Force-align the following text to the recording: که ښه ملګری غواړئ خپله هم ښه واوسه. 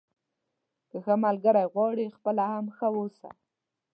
که 0.89 0.97
ښه 1.03 1.13
ملګری 1.25 1.65
غواړئ 1.73 2.05
خپله 2.17 2.43
هم 2.51 2.65
ښه 2.77 2.87
واوسه. 2.93 3.29